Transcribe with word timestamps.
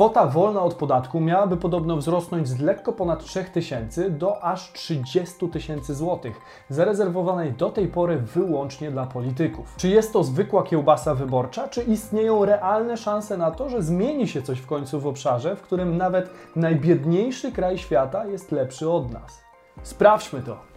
Kwota 0.00 0.26
wolna 0.26 0.62
od 0.62 0.74
podatku 0.74 1.20
miałaby 1.20 1.56
podobno 1.56 1.96
wzrosnąć 1.96 2.48
z 2.48 2.60
lekko 2.60 2.92
ponad 2.92 3.24
3000 3.24 4.10
do 4.10 4.44
aż 4.44 4.72
30 4.72 5.48
tysięcy 5.48 5.94
złotych, 5.94 6.40
zarezerwowanej 6.68 7.52
do 7.52 7.70
tej 7.70 7.88
pory 7.88 8.16
wyłącznie 8.16 8.90
dla 8.90 9.06
polityków. 9.06 9.74
Czy 9.76 9.88
jest 9.88 10.12
to 10.12 10.24
zwykła 10.24 10.62
kiełbasa 10.62 11.14
wyborcza, 11.14 11.68
czy 11.68 11.82
istnieją 11.82 12.44
realne 12.44 12.96
szanse 12.96 13.36
na 13.36 13.50
to, 13.50 13.68
że 13.68 13.82
zmieni 13.82 14.28
się 14.28 14.42
coś 14.42 14.58
w 14.58 14.66
końcu 14.66 15.00
w 15.00 15.06
obszarze, 15.06 15.56
w 15.56 15.62
którym 15.62 15.96
nawet 15.96 16.30
najbiedniejszy 16.56 17.52
kraj 17.52 17.78
świata 17.78 18.26
jest 18.26 18.52
lepszy 18.52 18.90
od 18.90 19.12
nas? 19.12 19.40
Sprawdźmy 19.82 20.40
to. 20.40 20.69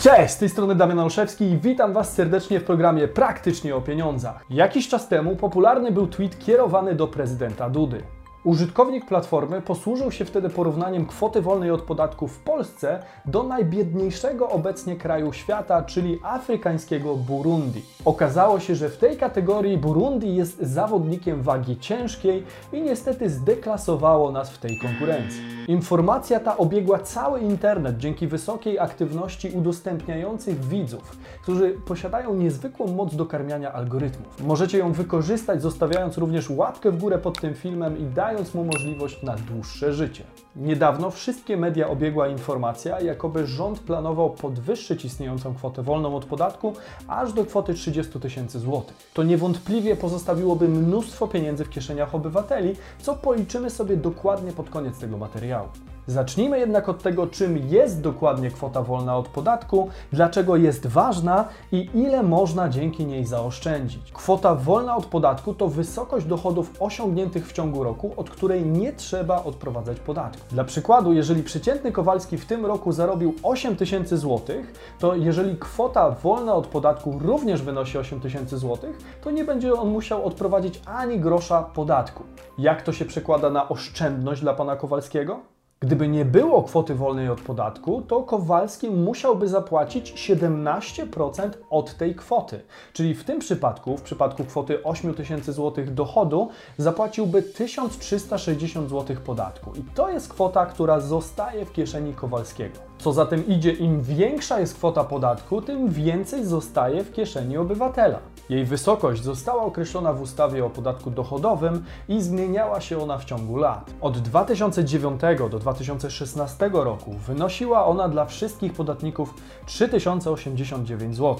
Cześć, 0.00 0.34
z 0.34 0.38
tej 0.38 0.48
strony 0.48 0.74
Damian 0.74 0.98
Olszewski 0.98 1.44
i 1.44 1.58
witam 1.58 1.92
Was 1.92 2.12
serdecznie 2.12 2.60
w 2.60 2.64
programie 2.64 3.08
Praktycznie 3.08 3.76
o 3.76 3.80
pieniądzach. 3.80 4.44
Jakiś 4.50 4.88
czas 4.88 5.08
temu 5.08 5.36
popularny 5.36 5.92
był 5.92 6.06
tweet 6.06 6.38
kierowany 6.38 6.94
do 6.94 7.08
prezydenta 7.08 7.70
Dudy. 7.70 8.02
Użytkownik 8.48 9.06
platformy 9.06 9.62
posłużył 9.62 10.12
się 10.12 10.24
wtedy 10.24 10.50
porównaniem 10.50 11.06
kwoty 11.06 11.42
wolnej 11.42 11.70
od 11.70 11.82
podatku 11.82 12.28
w 12.28 12.38
Polsce 12.38 13.02
do 13.26 13.42
najbiedniejszego 13.42 14.48
obecnie 14.48 14.96
kraju 14.96 15.32
świata, 15.32 15.82
czyli 15.82 16.18
afrykańskiego 16.22 17.16
Burundi. 17.16 17.82
Okazało 18.04 18.60
się, 18.60 18.74
że 18.74 18.88
w 18.88 18.96
tej 18.96 19.16
kategorii 19.16 19.78
Burundi 19.78 20.36
jest 20.36 20.58
zawodnikiem 20.62 21.42
wagi 21.42 21.76
ciężkiej 21.76 22.44
i 22.72 22.82
niestety 22.82 23.30
zdeklasowało 23.30 24.32
nas 24.32 24.50
w 24.50 24.58
tej 24.58 24.78
konkurencji. 24.78 25.40
Informacja 25.68 26.40
ta 26.40 26.56
obiegła 26.56 26.98
cały 26.98 27.40
internet 27.40 27.98
dzięki 27.98 28.26
wysokiej 28.26 28.78
aktywności 28.78 29.50
udostępniających 29.50 30.64
widzów, 30.64 31.16
którzy 31.42 31.70
posiadają 31.70 32.34
niezwykłą 32.34 32.86
moc 32.86 33.16
dokarmiania 33.16 33.72
algorytmów. 33.72 34.44
Możecie 34.46 34.78
ją 34.78 34.92
wykorzystać, 34.92 35.62
zostawiając 35.62 36.18
również 36.18 36.50
łapkę 36.50 36.90
w 36.90 36.98
górę 36.98 37.18
pod 37.18 37.40
tym 37.40 37.54
filmem 37.54 37.98
i 37.98 38.04
dając 38.04 38.37
mu 38.54 38.64
możliwość 38.64 39.22
na 39.22 39.36
dłuższe 39.36 39.92
życie. 39.92 40.24
Niedawno 40.56 41.10
wszystkie 41.10 41.56
media 41.56 41.88
obiegła 41.88 42.28
informacja, 42.28 43.00
jakoby 43.00 43.46
rząd 43.46 43.80
planował 43.80 44.30
podwyższyć 44.30 45.04
istniejącą 45.04 45.54
kwotę 45.54 45.82
wolną 45.82 46.16
od 46.16 46.24
podatku 46.24 46.72
aż 47.08 47.32
do 47.32 47.44
kwoty 47.44 47.74
30 47.74 48.20
tysięcy 48.20 48.58
złotych. 48.58 48.96
To 49.14 49.22
niewątpliwie 49.22 49.96
pozostawiłoby 49.96 50.68
mnóstwo 50.68 51.28
pieniędzy 51.28 51.64
w 51.64 51.70
kieszeniach 51.70 52.14
obywateli, 52.14 52.76
co 53.02 53.14
policzymy 53.14 53.70
sobie 53.70 53.96
dokładnie 53.96 54.52
pod 54.52 54.70
koniec 54.70 54.98
tego 54.98 55.18
materiału. 55.18 55.68
Zacznijmy 56.08 56.58
jednak 56.58 56.88
od 56.88 57.02
tego, 57.02 57.26
czym 57.26 57.58
jest 57.58 58.00
dokładnie 58.00 58.50
kwota 58.50 58.82
wolna 58.82 59.16
od 59.16 59.28
podatku, 59.28 59.88
dlaczego 60.12 60.56
jest 60.56 60.86
ważna 60.86 61.44
i 61.72 61.88
ile 61.94 62.22
można 62.22 62.68
dzięki 62.68 63.06
niej 63.06 63.24
zaoszczędzić. 63.24 64.12
Kwota 64.12 64.54
wolna 64.54 64.96
od 64.96 65.06
podatku 65.06 65.54
to 65.54 65.68
wysokość 65.68 66.26
dochodów 66.26 66.72
osiągniętych 66.80 67.48
w 67.48 67.52
ciągu 67.52 67.84
roku, 67.84 68.12
od 68.16 68.30
której 68.30 68.66
nie 68.66 68.92
trzeba 68.92 69.44
odprowadzać 69.44 70.00
podatku. 70.00 70.42
Dla 70.50 70.64
przykładu, 70.64 71.12
jeżeli 71.12 71.42
przeciętny 71.42 71.92
Kowalski 71.92 72.38
w 72.38 72.46
tym 72.46 72.66
roku 72.66 72.92
zarobił 72.92 73.34
8 73.42 73.76
tysięcy 73.76 74.16
złotych, 74.16 74.94
to 74.98 75.14
jeżeli 75.14 75.56
kwota 75.56 76.10
wolna 76.10 76.54
od 76.54 76.66
podatku 76.66 77.18
również 77.18 77.62
wynosi 77.62 77.98
8 77.98 78.20
tysięcy 78.20 78.58
złotych, 78.58 78.98
to 79.20 79.30
nie 79.30 79.44
będzie 79.44 79.74
on 79.74 79.88
musiał 79.88 80.24
odprowadzić 80.24 80.80
ani 80.86 81.20
grosza 81.20 81.62
podatku. 81.62 82.24
Jak 82.58 82.82
to 82.82 82.92
się 82.92 83.04
przekłada 83.04 83.50
na 83.50 83.68
oszczędność 83.68 84.40
dla 84.40 84.54
pana 84.54 84.76
Kowalskiego? 84.76 85.57
Gdyby 85.80 86.08
nie 86.08 86.24
było 86.24 86.62
kwoty 86.62 86.94
wolnej 86.94 87.28
od 87.28 87.40
podatku, 87.40 88.02
to 88.02 88.22
Kowalski 88.22 88.90
musiałby 88.90 89.48
zapłacić 89.48 90.30
17% 90.30 91.50
od 91.70 91.94
tej 91.94 92.14
kwoty. 92.14 92.60
Czyli 92.92 93.14
w 93.14 93.24
tym 93.24 93.38
przypadku, 93.38 93.96
w 93.96 94.02
przypadku 94.02 94.44
kwoty 94.44 94.82
8 94.84 95.14
tysięcy 95.14 95.52
złotych 95.52 95.94
dochodu, 95.94 96.48
zapłaciłby 96.76 97.42
1360 97.42 98.90
zł 98.90 99.16
podatku. 99.24 99.72
I 99.74 99.82
to 99.94 100.10
jest 100.10 100.28
kwota, 100.28 100.66
która 100.66 101.00
zostaje 101.00 101.66
w 101.66 101.72
kieszeni 101.72 102.14
Kowalskiego. 102.14 102.78
Co 102.98 103.12
za 103.12 103.26
tym 103.26 103.46
idzie, 103.46 103.72
im 103.72 104.02
większa 104.02 104.60
jest 104.60 104.74
kwota 104.74 105.04
podatku, 105.04 105.62
tym 105.62 105.88
więcej 105.88 106.44
zostaje 106.44 107.04
w 107.04 107.12
kieszeni 107.12 107.56
obywatela. 107.56 108.18
Jej 108.48 108.64
wysokość 108.64 109.22
została 109.22 109.62
określona 109.62 110.12
w 110.12 110.22
ustawie 110.22 110.64
o 110.64 110.70
podatku 110.70 111.10
dochodowym 111.10 111.84
i 112.08 112.22
zmieniała 112.22 112.80
się 112.80 113.02
ona 113.02 113.18
w 113.18 113.24
ciągu 113.24 113.56
lat. 113.56 113.90
Od 114.00 114.18
2009 114.18 115.20
do 115.50 115.58
2016 115.58 116.70
roku 116.72 117.12
wynosiła 117.12 117.86
ona 117.86 118.08
dla 118.08 118.24
wszystkich 118.24 118.72
podatników 118.72 119.34
3089 119.66 121.16
zł. 121.16 121.36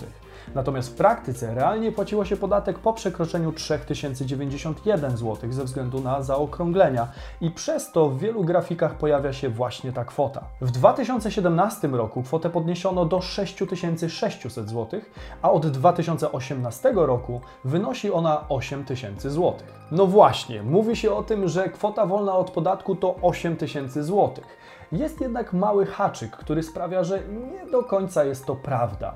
Natomiast 0.54 0.90
w 0.90 0.94
praktyce 0.94 1.54
realnie 1.54 1.92
płaciło 1.92 2.24
się 2.24 2.36
podatek 2.36 2.78
po 2.78 2.92
przekroczeniu 2.92 3.52
3091 3.52 5.16
zł 5.16 5.52
ze 5.52 5.64
względu 5.64 6.00
na 6.00 6.22
zaokrąglenia 6.22 7.08
i 7.40 7.50
przez 7.50 7.92
to 7.92 8.08
w 8.08 8.18
wielu 8.18 8.44
grafikach 8.44 8.94
pojawia 8.94 9.32
się 9.32 9.48
właśnie 9.48 9.92
ta 9.92 10.04
kwota. 10.04 10.44
W 10.60 10.70
2017 10.70 11.88
roku 11.88 12.22
kwotę 12.22 12.50
podniesiono 12.50 13.04
do 13.04 13.20
6600 13.20 14.68
zł, 14.68 15.00
a 15.42 15.50
od 15.50 15.66
2018 15.66 16.92
roku 16.94 17.40
wynosi 17.64 18.12
ona 18.12 18.48
8000 18.48 19.30
zł. 19.30 19.54
No 19.90 20.06
właśnie, 20.06 20.62
mówi 20.62 20.96
się 20.96 21.14
o 21.14 21.22
tym, 21.22 21.48
że 21.48 21.68
kwota 21.68 22.06
wolna 22.06 22.36
od 22.36 22.50
podatku 22.50 22.96
to 22.96 23.16
8000 23.22 24.04
zł. 24.04 24.44
Jest 24.92 25.20
jednak 25.20 25.52
mały 25.52 25.86
haczyk, 25.86 26.30
który 26.30 26.62
sprawia, 26.62 27.04
że 27.04 27.20
nie 27.28 27.70
do 27.70 27.82
końca 27.82 28.24
jest 28.24 28.46
to 28.46 28.56
prawda 28.56 29.14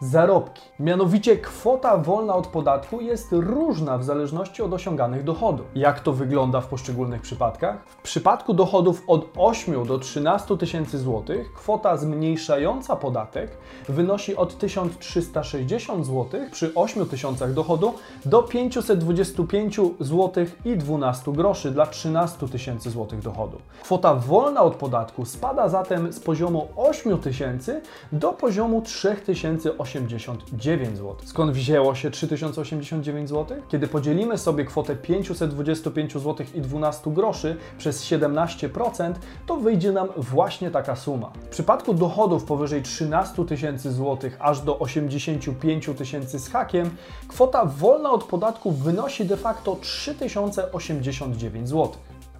zarobki. 0.00 0.62
Mianowicie 0.80 1.36
kwota 1.36 1.96
wolna 1.96 2.34
od 2.34 2.46
podatku 2.46 3.00
jest 3.00 3.28
różna 3.30 3.98
w 3.98 4.04
zależności 4.04 4.62
od 4.62 4.72
osiąganych 4.72 5.24
dochodów. 5.24 5.66
Jak 5.74 6.00
to 6.00 6.12
wygląda 6.12 6.60
w 6.60 6.66
poszczególnych 6.66 7.22
przypadkach? 7.22 7.76
W 7.88 8.02
przypadku 8.02 8.54
dochodów 8.54 9.02
od 9.06 9.28
8 9.36 9.86
do 9.86 9.98
13 9.98 10.56
tysięcy 10.56 10.98
złotych 10.98 11.52
kwota 11.52 11.96
zmniejszająca 11.96 12.96
podatek 12.96 13.50
wynosi 13.88 14.36
od 14.36 14.58
1360 14.58 16.06
zł 16.06 16.40
przy 16.52 16.74
8 16.74 17.06
tysiącach 17.06 17.52
dochodu 17.54 17.94
do 18.24 18.42
525 18.42 19.76
zł 20.00 20.46
i 20.64 20.76
12 20.76 21.32
groszy 21.32 21.70
dla 21.70 21.86
13 21.86 22.48
tysięcy 22.48 22.90
złotych 22.90 23.20
dochodu. 23.20 23.58
Kwota 23.82 24.14
wolna 24.14 24.62
od 24.62 24.74
podatku 24.74 25.24
spada 25.24 25.68
zatem 25.68 26.12
z 26.12 26.20
poziomu 26.20 26.68
8 26.76 27.18
tysięcy 27.18 27.80
do 28.12 28.32
poziomu 28.32 28.82
3000 28.82 29.78
3089 29.86 30.98
zł. 30.98 31.16
Skąd 31.24 31.52
wzięło 31.52 31.94
się 31.94 32.10
3089 32.10 33.28
zł? 33.28 33.58
Kiedy 33.68 33.88
podzielimy 33.88 34.38
sobie 34.38 34.64
kwotę 34.64 34.96
525 34.96 36.12
zł 36.12 36.46
i 36.54 36.60
12 36.60 37.10
groszy 37.10 37.56
przez 37.78 38.04
17%, 38.04 39.14
to 39.46 39.56
wyjdzie 39.56 39.92
nam 39.92 40.08
właśnie 40.16 40.70
taka 40.70 40.96
suma. 40.96 41.32
W 41.46 41.48
przypadku 41.48 41.94
dochodów 41.94 42.44
powyżej 42.44 42.82
13 42.82 43.44
tysięcy 43.44 43.92
złotych 43.92 44.36
aż 44.40 44.60
do 44.60 44.78
85 44.78 45.90
tysięcy 45.98 46.38
z 46.38 46.48
hakiem, 46.48 46.90
kwota 47.28 47.64
wolna 47.64 48.10
od 48.10 48.24
podatku 48.24 48.72
wynosi 48.72 49.24
de 49.24 49.36
facto 49.36 49.76
3089 49.80 51.68
zł. 51.68 51.92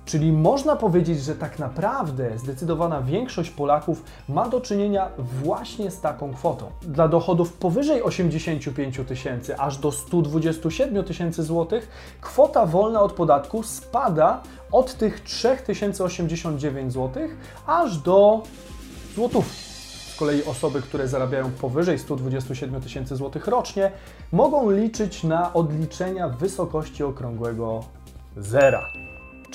Czyli 0.06 0.32
można 0.32 0.76
powiedzieć, 0.76 1.20
że 1.22 1.34
tak 1.34 1.58
naprawdę 1.58 2.38
zdecydowana 2.38 3.02
większość 3.02 3.50
Polaków 3.50 4.04
ma 4.28 4.48
do 4.48 4.60
czynienia 4.60 5.08
właśnie 5.18 5.90
z 5.90 6.00
taką 6.00 6.34
kwotą. 6.34 6.70
Dla 6.82 7.08
dochodów 7.08 7.52
powyżej 7.52 8.02
85 8.02 9.00
tysięcy 9.08 9.58
aż 9.58 9.78
do 9.78 9.92
127 9.92 11.04
tysięcy 11.04 11.42
złotych 11.42 11.88
kwota 12.20 12.66
wolna 12.66 13.00
od 13.00 13.12
podatku 13.12 13.62
spada 13.62 14.42
od 14.72 14.94
tych 14.94 15.20
3089 15.20 16.92
zł 16.92 17.28
aż 17.66 17.98
do 17.98 18.42
złotówki. 19.14 19.56
Z 20.14 20.16
kolei 20.18 20.44
osoby, 20.44 20.82
które 20.82 21.08
zarabiają 21.08 21.50
powyżej 21.50 21.98
127 21.98 22.80
tysięcy 22.80 23.16
złotych 23.16 23.46
rocznie, 23.46 23.90
mogą 24.32 24.70
liczyć 24.70 25.24
na 25.24 25.52
odliczenia 25.52 26.28
w 26.28 26.36
wysokości 26.36 27.04
okrągłego 27.04 27.80
zera. 28.36 29.05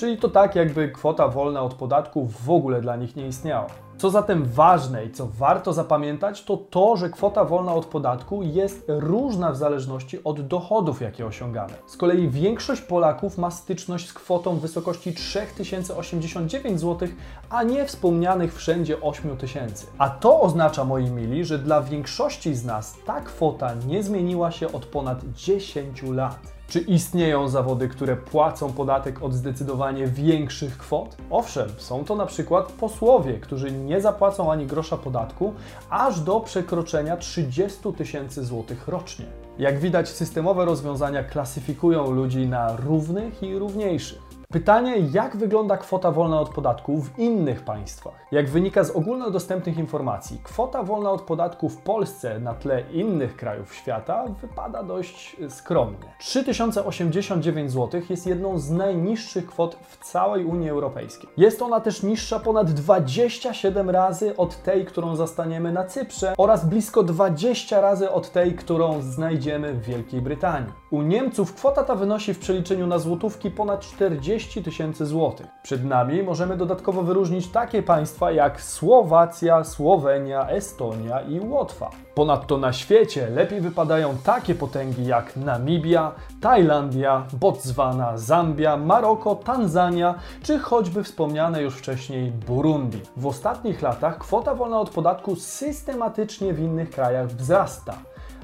Czyli 0.02 0.18
to 0.18 0.30
tak, 0.30 0.56
jakby 0.56 0.90
kwota 0.90 1.28
wolna 1.28 1.62
od 1.62 1.74
podatku 1.74 2.28
w 2.46 2.50
ogóle 2.50 2.82
dla 2.82 2.96
nich 2.96 3.16
nie 3.16 3.28
istniała. 3.28 3.68
Co 3.98 4.10
zatem 4.10 4.46
ważne 4.46 5.06
i 5.06 5.12
co 5.12 5.28
warto 5.28 5.74
zapamiętać, 5.74 6.44
to 6.44 6.58
to, 6.58 6.98
że 6.98 7.10
kwota 7.10 7.46
wolna 7.46 7.74
od 7.74 7.86
podatku 7.86 8.44
jest 8.44 8.86
różna 8.88 9.52
w 9.52 9.58
zależności 9.58 10.24
od 10.24 10.48
dochodów, 10.48 11.02
jakie 11.02 11.26
osiągamy. 11.26 11.74
Z 11.86 11.98
kolei 11.98 12.30
większość 12.30 12.82
Polaków 12.82 13.38
ma 13.38 13.52
styczność 13.52 14.10
z 14.10 14.14
kwotą 14.14 14.56
w 14.56 14.60
wysokości 14.60 15.14
3089 15.14 16.80
zł, 16.80 17.10
a 17.50 17.64
nie 17.64 17.86
wspomnianych 17.86 18.56
wszędzie 18.56 19.02
8000. 19.02 19.88
A 19.98 20.10
to 20.10 20.42
oznacza, 20.42 20.86
moi 20.86 21.12
mili, 21.12 21.46
że 21.46 21.60
dla 21.60 21.82
większości 21.82 22.56
z 22.56 22.66
nas 22.66 22.98
ta 23.06 23.22
kwota 23.22 23.74
nie 23.88 24.04
zmieniła 24.04 24.52
się 24.52 24.72
od 24.72 24.86
ponad 24.86 25.20
10 25.34 26.04
lat. 26.04 26.61
Czy 26.72 26.80
istnieją 26.80 27.48
zawody, 27.48 27.88
które 27.88 28.16
płacą 28.16 28.74
podatek 28.74 29.24
od 29.24 29.34
zdecydowanie 29.34 30.08
większych 30.08 30.78
kwot? 30.78 31.18
Owszem, 31.30 31.70
są 31.78 32.06
to 32.06 32.16
na 32.16 32.26
przykład 32.26 32.72
posłowie, 32.72 33.34
którzy 33.34 33.72
nie 33.72 34.02
zapłacą 34.02 34.52
ani 34.52 34.66
grosza 34.66 34.98
podatku 34.98 35.54
aż 35.90 36.20
do 36.20 36.40
przekroczenia 36.40 37.18
30 37.18 37.80
tysięcy 37.98 38.46
złotych 38.46 38.88
rocznie. 38.88 39.26
Jak 39.60 39.80
widać, 39.80 40.10
systemowe 40.10 40.66
rozwiązania 40.66 41.24
klasyfikują 41.24 42.12
ludzi 42.12 42.48
na 42.48 42.76
równych 42.76 43.44
i 43.44 43.58
równiejszych. 43.58 44.31
Pytanie, 44.52 44.96
jak 45.14 45.38
wygląda 45.38 45.78
kwota 45.78 46.12
wolna 46.12 46.40
od 46.40 46.50
podatku 46.50 47.02
w 47.02 47.20
innych 47.20 47.64
państwach? 47.64 48.14
Jak 48.32 48.50
wynika 48.50 48.84
z 48.84 48.92
ogólnodostępnych 48.92 49.78
informacji, 49.78 50.40
kwota 50.44 50.84
wolna 50.84 51.12
od 51.12 51.22
podatku 51.22 51.70
w 51.70 51.78
Polsce 51.78 52.40
na 52.40 52.54
tle 52.54 52.84
innych 52.92 53.36
krajów 53.36 53.76
świata 53.76 54.26
wypada 54.42 54.84
dość 54.84 55.38
skromnie. 55.50 56.14
3089 56.20 57.72
zł 57.72 58.02
jest 58.10 58.28
jedną 58.28 58.60
z 58.60 58.72
najniższych 58.72 59.46
kwot 59.46 59.78
w 59.82 60.06
całej 60.06 60.46
Unii 60.46 60.70
Europejskiej. 60.70 61.30
Jest 61.38 61.62
ona 61.62 61.80
też 61.80 62.04
niższa 62.04 62.40
ponad 62.40 62.72
27 62.72 63.90
razy 63.90 64.38
od 64.38 64.64
tej, 64.64 64.86
którą 64.86 65.16
zastaniemy 65.16 65.72
na 65.72 65.84
Cyprze 65.84 66.34
oraz 66.38 66.66
blisko 66.66 67.04
20 67.04 67.82
razy 67.82 68.12
od 68.12 68.32
tej, 68.32 68.54
którą 68.54 69.02
znajdziemy 69.02 69.74
w 69.74 69.82
Wielkiej 69.82 70.22
Brytanii. 70.22 70.72
U 70.90 71.02
Niemców 71.02 71.54
kwota 71.54 71.84
ta 71.84 71.96
wynosi 71.96 72.34
w 72.34 72.40
przeliczeniu 72.40 72.88
na 72.88 73.00
złotówki 73.00 73.52
ponad 73.52 73.80
40 73.80 74.41
tysięcy 74.48 75.06
złotych. 75.06 75.48
Przed 75.64 75.86
nami 75.86 76.24
możemy 76.24 76.58
dodatkowo 76.58 77.04
wyróżnić 77.04 77.48
takie 77.48 77.84
państwa 77.84 78.32
jak 78.32 78.62
Słowacja, 78.62 79.64
Słowenia, 79.64 80.50
Estonia 80.50 81.22
i 81.22 81.40
Łotwa. 81.40 81.90
Ponadto 82.16 82.58
na 82.58 82.74
świecie 82.74 83.30
lepiej 83.30 83.62
wypadają 83.62 84.18
takie 84.24 84.56
potęgi 84.56 85.06
jak 85.06 85.36
Namibia, 85.38 86.12
Tajlandia, 86.42 87.26
Botswana, 87.34 88.18
Zambia, 88.18 88.78
Maroko, 88.78 89.36
Tanzania 89.36 90.16
czy 90.44 90.60
choćby 90.60 91.04
wspomniane 91.04 91.62
już 91.62 91.76
wcześniej 91.76 92.32
Burundi. 92.32 93.02
W 93.18 93.28
ostatnich 93.28 93.82
latach 93.82 94.18
kwota 94.18 94.56
wolna 94.56 94.80
od 94.80 94.90
podatku 94.90 95.36
systematycznie 95.36 96.54
w 96.54 96.60
innych 96.60 96.90
krajach 96.90 97.28
wzrasta. 97.28 97.94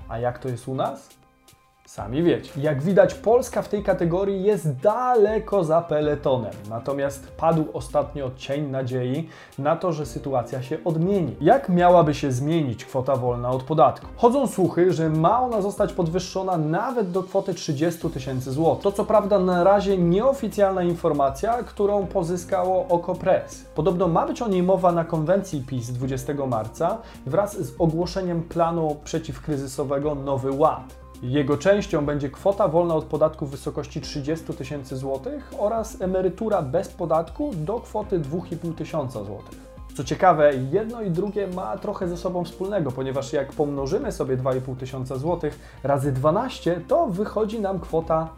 A 0.10 0.20
jak 0.20 0.40
to 0.40 0.50
jest 0.50 0.68
u 0.68 0.76
nas? 0.76 1.10
Sami 1.88 2.24
wiecie. 2.24 2.52
Jak 2.58 2.82
widać, 2.82 3.14
Polska 3.14 3.62
w 3.62 3.70
tej 3.70 3.84
kategorii 3.84 4.44
jest 4.44 4.76
daleko 4.76 5.64
za 5.64 5.82
peletonem. 5.82 6.52
Natomiast 6.70 7.32
padł 7.32 7.66
ostatnio 7.74 8.32
cień 8.38 8.70
nadziei 8.70 9.30
na 9.60 9.76
to, 9.76 9.94
że 9.94 10.06
sytuacja 10.06 10.64
się 10.64 10.78
odmieni. 10.86 11.36
Jak 11.42 11.70
miałaby 11.70 12.14
się 12.14 12.32
zmienić 12.32 12.86
kwota 12.86 13.16
wolna 13.16 13.50
od 13.50 13.64
podatku? 13.64 14.08
Chodzą 14.18 14.48
słuchy, 14.48 14.94
że 14.94 15.10
ma 15.10 15.42
ona 15.42 15.62
zostać 15.62 15.94
podwyższona 15.94 16.58
nawet 16.58 17.12
do 17.12 17.24
kwoty 17.24 17.54
30 17.54 18.10
tysięcy 18.10 18.52
złotych. 18.52 18.84
To 18.84 18.92
co 18.92 19.06
prawda 19.06 19.40
na 19.40 19.64
razie 19.64 19.98
nieoficjalna 19.98 20.84
informacja, 20.84 21.64
którą 21.64 22.08
pozyskało 22.08 22.88
Okopres. 22.88 23.66
Podobno 23.76 24.08
ma 24.08 24.28
być 24.28 24.42
o 24.42 24.48
niej 24.48 24.64
mowa 24.64 24.92
na 24.92 25.06
konwencji 25.06 25.64
PiS 25.68 25.92
20 25.92 26.34
marca 26.48 26.98
wraz 27.26 27.58
z 27.58 27.76
ogłoszeniem 27.80 28.44
planu 28.44 28.96
przeciwkryzysowego 29.04 30.16
Nowy 30.16 30.52
Ład. 30.52 31.07
Jego 31.24 31.58
częścią 31.58 32.06
będzie 32.06 32.30
kwota 32.30 32.68
wolna 32.68 32.96
od 32.96 33.06
podatku 33.06 33.46
w 33.46 33.52
wysokości 33.52 34.02
30 34.02 34.54
tysięcy 34.54 34.98
złotych 34.98 35.52
oraz 35.58 36.02
emerytura 36.02 36.62
bez 36.62 36.88
podatku 36.88 37.52
do 37.56 37.80
kwoty 37.80 38.20
2,5 38.20 38.76
tysiąca 38.76 39.24
złotych. 39.24 39.60
Co 39.96 40.04
ciekawe, 40.04 40.54
jedno 40.72 41.02
i 41.02 41.12
drugie 41.12 41.48
ma 41.48 41.78
trochę 41.78 42.08
ze 42.08 42.18
sobą 42.18 42.44
wspólnego, 42.44 42.92
ponieważ 42.92 43.34
jak 43.34 43.54
pomnożymy 43.54 44.12
sobie 44.12 44.38
2,5 44.38 44.76
tysiąca 44.76 45.16
złotych 45.16 45.60
razy 45.84 46.12
12, 46.12 46.82
to 46.88 47.08
wychodzi 47.08 47.60
nam 47.60 47.80
kwota 47.80 48.30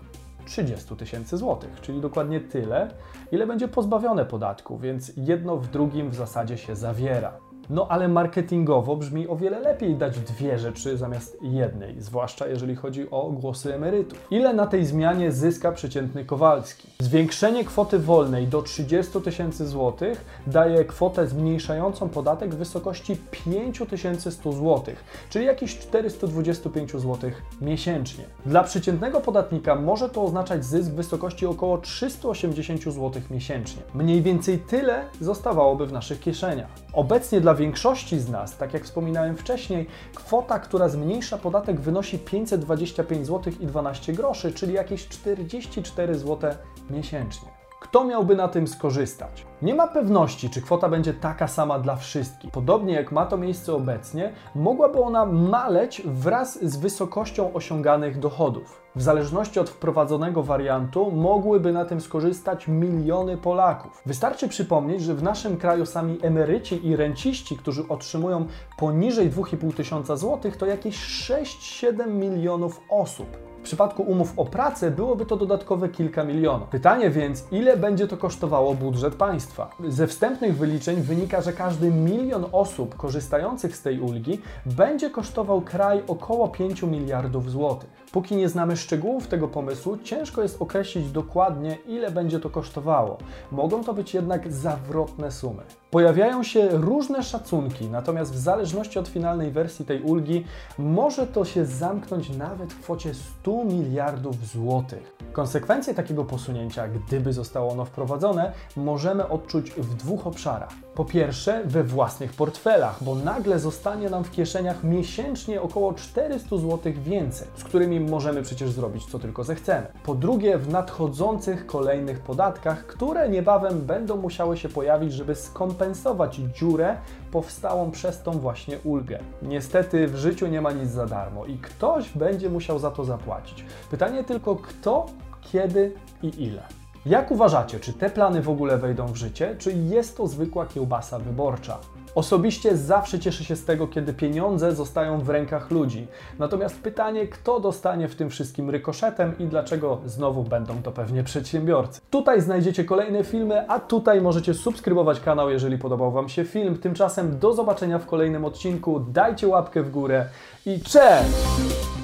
30 0.45 0.95
tysięcy 0.95 1.37
złotych, 1.37 1.81
czyli 1.81 2.01
dokładnie 2.01 2.39
tyle, 2.39 2.91
ile 3.31 3.47
będzie 3.47 3.67
pozbawione 3.67 4.25
podatku, 4.25 4.77
więc 4.77 5.11
jedno 5.17 5.57
w 5.57 5.67
drugim 5.67 6.09
w 6.09 6.15
zasadzie 6.15 6.57
się 6.57 6.75
zawiera. 6.75 7.48
No 7.69 7.87
ale 7.89 8.07
marketingowo 8.07 8.95
brzmi 8.95 9.27
o 9.27 9.35
wiele 9.35 9.59
lepiej 9.59 9.95
dać 9.95 10.19
dwie 10.19 10.59
rzeczy 10.59 10.97
zamiast 10.97 11.37
jednej, 11.41 12.01
zwłaszcza 12.01 12.47
jeżeli 12.47 12.75
chodzi 12.75 13.11
o 13.11 13.29
głosy 13.29 13.75
emerytów. 13.75 14.27
Ile 14.31 14.53
na 14.53 14.67
tej 14.67 14.85
zmianie 14.85 15.31
zyska 15.31 15.71
przeciętny 15.71 16.25
Kowalski? 16.25 16.87
Zwiększenie 16.99 17.65
kwoty 17.65 17.99
wolnej 17.99 18.47
do 18.47 18.61
30 18.61 19.21
tysięcy 19.21 19.67
złotych 19.67 20.25
daje 20.47 20.85
kwotę 20.85 21.27
zmniejszającą 21.27 22.09
podatek 22.09 22.55
w 22.55 22.57
wysokości 22.57 23.17
5100 23.31 24.51
złotych, 24.51 25.03
czyli 25.29 25.45
jakieś 25.45 25.79
425 25.79 26.91
zł 26.91 27.31
miesięcznie. 27.61 28.23
Dla 28.45 28.63
przeciętnego 28.63 29.21
podatnika 29.21 29.75
może 29.75 30.09
to 30.09 30.23
oznaczać 30.23 30.65
zysk 30.65 30.91
w 30.91 30.95
wysokości 30.95 31.45
około 31.45 31.77
380 31.77 32.83
zł 32.83 33.11
miesięcznie. 33.31 33.81
Mniej 33.93 34.21
więcej 34.21 34.59
tyle 34.59 35.05
zostawałoby 35.21 35.87
w 35.87 35.93
naszych 35.93 36.19
kieszeniach. 36.19 36.69
Obecnie 36.93 37.41
dla 37.41 37.58
większości 37.59 38.19
z 38.19 38.29
nas, 38.29 38.57
tak 38.57 38.73
jak 38.73 38.83
wspominałem 38.83 39.37
wcześniej, 39.37 39.87
kwota, 40.15 40.59
która 40.59 40.89
zmniejsza 40.89 41.37
podatek 41.37 41.79
wynosi 41.79 42.19
525 42.19 43.27
zł 43.27 43.53
i 43.59 43.67
12 43.67 44.13
groszy, 44.13 44.53
czyli 44.53 44.73
jakieś 44.73 45.07
44 45.07 46.15
zł 46.15 46.51
miesięcznie. 46.89 47.58
Kto 47.79 48.03
miałby 48.03 48.35
na 48.35 48.47
tym 48.47 48.67
skorzystać? 48.67 49.45
Nie 49.61 49.75
ma 49.75 49.87
pewności, 49.87 50.49
czy 50.49 50.61
kwota 50.61 50.89
będzie 50.89 51.13
taka 51.13 51.47
sama 51.47 51.79
dla 51.79 51.95
wszystkich. 51.95 52.51
Podobnie 52.51 52.93
jak 52.93 53.11
ma 53.11 53.25
to 53.25 53.37
miejsce 53.37 53.73
obecnie, 53.73 54.33
mogłaby 54.55 55.01
ona 55.01 55.25
maleć 55.25 56.01
wraz 56.05 56.63
z 56.63 56.77
wysokością 56.77 57.53
osiąganych 57.53 58.19
dochodów. 58.19 58.81
W 58.95 59.01
zależności 59.01 59.59
od 59.59 59.69
wprowadzonego 59.69 60.43
wariantu 60.43 61.11
mogłyby 61.11 61.73
na 61.73 61.85
tym 61.85 62.01
skorzystać 62.01 62.67
miliony 62.67 63.37
Polaków. 63.37 64.01
Wystarczy 64.05 64.47
przypomnieć, 64.47 65.01
że 65.01 65.15
w 65.15 65.23
naszym 65.23 65.57
kraju 65.57 65.85
sami 65.85 66.19
emeryci 66.21 66.87
i 66.87 66.95
renciści, 66.95 67.57
którzy 67.57 67.87
otrzymują 67.87 68.45
poniżej 68.77 69.31
2,5 69.31 69.73
tysiąca 69.73 70.15
złotych, 70.15 70.57
to 70.57 70.65
jakieś 70.65 70.97
6-7 70.97 72.07
milionów 72.07 72.81
osób. 72.89 73.48
W 73.59 73.61
przypadku 73.61 74.03
umów 74.03 74.33
o 74.37 74.45
pracę 74.45 74.91
byłoby 74.91 75.25
to 75.25 75.37
dodatkowe 75.37 75.89
kilka 75.89 76.23
milionów. 76.23 76.69
Pytanie 76.69 77.09
więc, 77.09 77.43
ile 77.51 77.77
będzie 77.77 78.07
to 78.07 78.17
kosztowało 78.17 78.73
budżet 78.73 79.15
państwa? 79.15 79.69
Ze 79.87 80.07
wstępnych 80.07 80.57
wyliczeń 80.57 81.01
wynika, 81.01 81.41
że 81.41 81.53
każdy 81.53 81.91
milion 81.91 82.45
osób 82.51 82.95
korzystających 82.95 83.75
z 83.75 83.81
tej 83.81 83.99
ulgi 83.99 84.41
będzie 84.65 85.09
kosztował 85.09 85.61
kraj 85.61 86.03
około 86.07 86.47
5 86.47 86.83
miliardów 86.83 87.51
złotych. 87.51 87.89
Póki 88.11 88.35
nie 88.35 88.49
znamy 88.49 88.77
szczegółów 88.77 89.27
tego 89.27 89.47
pomysłu, 89.47 89.97
ciężko 89.97 90.41
jest 90.41 90.61
określić 90.61 91.11
dokładnie, 91.11 91.77
ile 91.87 92.11
będzie 92.11 92.39
to 92.39 92.49
kosztowało. 92.49 93.17
Mogą 93.51 93.83
to 93.83 93.93
być 93.93 94.13
jednak 94.13 94.53
zawrotne 94.53 95.31
sumy. 95.31 95.63
Pojawiają 95.91 96.43
się 96.43 96.67
różne 96.71 97.23
szacunki, 97.23 97.85
natomiast 97.85 98.33
w 98.33 98.37
zależności 98.37 98.99
od 98.99 99.07
finalnej 99.07 99.51
wersji 99.51 99.85
tej 99.85 100.01
ulgi 100.01 100.45
może 100.77 101.27
to 101.27 101.45
się 101.45 101.65
zamknąć 101.65 102.29
nawet 102.37 102.73
w 102.73 102.81
kwocie 102.81 103.13
100 103.49 103.65
miliardów 103.65 104.47
złotych. 104.47 105.15
Konsekwencje 105.31 105.93
takiego 105.93 106.25
posunięcia, 106.25 106.87
gdyby 106.87 107.33
zostało 107.33 107.71
ono 107.71 107.85
wprowadzone, 107.85 108.51
możemy 108.75 109.27
odczuć 109.27 109.71
w 109.71 109.95
dwóch 109.95 110.27
obszarach. 110.27 110.69
Po 110.99 111.05
pierwsze, 111.05 111.61
we 111.65 111.83
własnych 111.83 112.33
portfelach, 112.33 113.03
bo 113.03 113.15
nagle 113.15 113.59
zostanie 113.59 114.09
nam 114.09 114.23
w 114.23 114.31
kieszeniach 114.31 114.83
miesięcznie 114.83 115.61
około 115.61 115.93
400 115.93 116.57
zł 116.57 116.93
więcej, 117.03 117.47
z 117.55 117.63
którymi 117.63 117.99
możemy 117.99 118.41
przecież 118.41 118.71
zrobić 118.71 119.05
co 119.05 119.19
tylko 119.19 119.43
zechcemy. 119.43 119.87
Po 120.03 120.15
drugie, 120.15 120.57
w 120.57 120.69
nadchodzących 120.69 121.65
kolejnych 121.65 122.19
podatkach, 122.19 122.85
które 122.85 123.29
niebawem 123.29 123.81
będą 123.81 124.17
musiały 124.17 124.57
się 124.57 124.69
pojawić, 124.69 125.13
żeby 125.13 125.35
skompensować 125.35 126.35
dziurę 126.35 126.97
powstałą 127.31 127.91
przez 127.91 128.21
tą 128.21 128.31
właśnie 128.31 128.79
ulgę. 128.83 129.19
Niestety 129.41 130.07
w 130.07 130.15
życiu 130.15 130.47
nie 130.47 130.61
ma 130.61 130.71
nic 130.71 130.89
za 130.89 131.05
darmo 131.05 131.45
i 131.45 131.57
ktoś 131.57 132.09
będzie 132.09 132.49
musiał 132.49 132.79
za 132.79 132.91
to 132.91 133.05
zapłacić. 133.05 133.65
Pytanie 133.91 134.23
tylko 134.23 134.55
kto, 134.55 135.05
kiedy 135.41 135.93
i 136.23 136.43
ile. 136.43 136.78
Jak 137.05 137.31
uważacie, 137.31 137.79
czy 137.79 137.93
te 137.93 138.09
plany 138.09 138.41
w 138.41 138.49
ogóle 138.49 138.77
wejdą 138.77 139.07
w 139.07 139.15
życie, 139.15 139.55
czy 139.59 139.73
jest 139.73 140.17
to 140.17 140.27
zwykła 140.27 140.65
kiełbasa 140.65 141.19
wyborcza? 141.19 141.77
Osobiście 142.15 142.77
zawsze 142.77 143.19
cieszę 143.19 143.43
się 143.43 143.55
z 143.55 143.65
tego, 143.65 143.87
kiedy 143.87 144.13
pieniądze 144.13 144.75
zostają 144.75 145.19
w 145.19 145.29
rękach 145.29 145.71
ludzi. 145.71 146.07
Natomiast 146.39 146.81
pytanie, 146.81 147.27
kto 147.27 147.59
dostanie 147.59 148.07
w 148.07 148.15
tym 148.15 148.29
wszystkim 148.29 148.69
rykoszetem 148.69 149.37
i 149.39 149.45
dlaczego 149.45 150.01
znowu 150.05 150.43
będą 150.43 150.81
to 150.81 150.91
pewnie 150.91 151.23
przedsiębiorcy. 151.23 152.01
Tutaj 152.09 152.41
znajdziecie 152.41 152.83
kolejne 152.83 153.23
filmy, 153.23 153.69
a 153.69 153.79
tutaj 153.79 154.21
możecie 154.21 154.53
subskrybować 154.53 155.19
kanał, 155.19 155.49
jeżeli 155.49 155.77
podobał 155.77 156.11
Wam 156.11 156.29
się 156.29 156.45
film. 156.45 156.77
Tymczasem 156.77 157.39
do 157.39 157.53
zobaczenia 157.53 157.99
w 157.99 158.05
kolejnym 158.05 158.45
odcinku. 158.45 158.99
Dajcie 158.99 159.47
łapkę 159.47 159.83
w 159.83 159.91
górę 159.91 160.25
i 160.65 160.81
cześć! 160.81 161.98